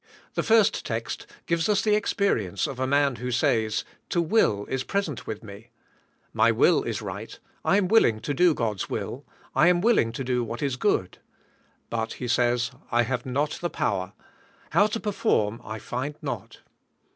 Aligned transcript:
The 0.33 0.41
first 0.41 0.83
text 0.83 1.27
gives 1.45 1.69
us 1.69 1.83
the 1.83 1.93
experience 1.93 2.65
of 2.65 2.79
a 2.79 2.87
man 2.87 3.17
who 3.17 3.29
says, 3.29 3.83
"To 4.09 4.19
will 4.19 4.65
is 4.65 4.83
present 4.83 5.27
with 5.27 5.43
me." 5.43 5.69
My 6.33 6.49
will 6.49 6.81
is 6.81 7.03
right; 7.03 7.37
I 7.63 7.77
am 7.77 7.87
willing 7.87 8.19
to 8.21 8.33
do 8.33 8.55
God's 8.55 8.89
will; 8.89 9.27
I 9.53 9.67
am 9.67 9.79
willing 9.79 10.11
to 10.13 10.23
do 10.23 10.43
what 10.43 10.63
is 10.63 10.75
good. 10.75 11.19
"But," 11.91 12.13
he 12.13 12.27
says, 12.27 12.71
"I 12.91 13.03
have 13.03 13.27
not 13.27 13.59
the 13.61 13.69
power. 13.69 14.13
How 14.71 14.87
to 14.87 14.99
per 14.99 15.11
form 15.11 15.61
I 15.63 15.77
find 15.77 16.15
not." 16.23 16.61